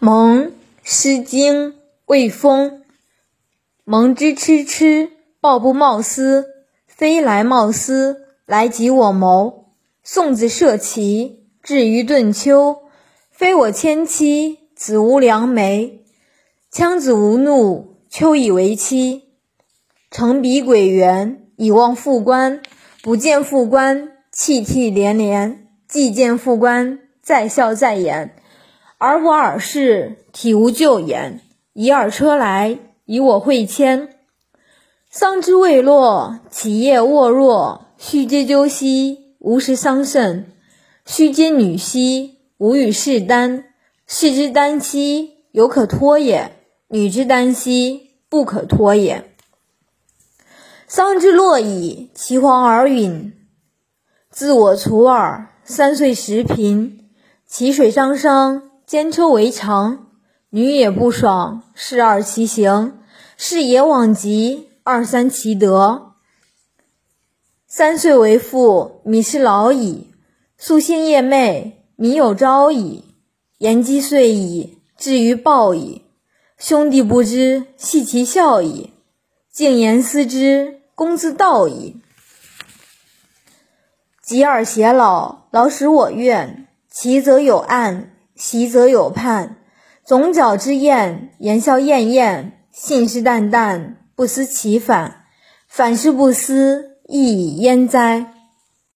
[0.00, 0.44] 蒙
[0.84, 1.72] 《诗经·
[2.06, 2.70] 卫风》：
[3.82, 6.46] 蒙之蚩蚩，抱不貌思，
[6.86, 9.72] 非来貌思，来及我谋。
[10.04, 12.82] 送子涉齐，至于顿丘，
[13.32, 16.04] 非我迁妻，子无良媒。
[16.72, 19.24] 羌子无怒，丘以为妻。
[20.12, 22.62] 乘彼轨原，以望复关。
[23.02, 28.36] 不见复关，泣涕连连；既见复关，再笑再言。
[29.00, 31.40] 而我尔事，体无咎言。
[31.72, 34.16] 以尔车来，以我会牵。
[35.08, 37.86] 桑之未落，其叶沃若。
[37.96, 40.44] 须嗟鸠兮，无食桑葚；
[41.06, 43.64] 须嗟女兮，无与士耽。
[44.06, 46.50] 士之耽兮，犹可脱也；
[46.88, 49.30] 女之耽兮，不可脱也。
[50.88, 53.32] 桑之落矣，其黄而陨。
[54.30, 57.10] 自我处耳，三岁时贫。
[57.46, 60.06] 其水汤汤，兼车为常。
[60.48, 62.92] 女也不爽，是二其行；
[63.36, 66.14] 是也往极，二三其德。
[67.66, 70.14] 三岁为父，米是老矣。
[70.58, 73.04] 夙兴夜寐，米有朝矣。
[73.58, 76.06] 言既遂矣，至于报矣。
[76.56, 78.94] 兄弟不知，系其孝矣。
[79.52, 80.80] 静言思之。
[80.94, 82.00] 公自道矣。
[84.22, 86.66] 及尔偕老，老使我怨。
[86.90, 89.56] 其则有案，习则有判。
[90.04, 95.24] 总角之宴，言笑晏晏，信誓旦旦，不思其反。
[95.66, 98.32] 反是不思，亦以焉哉？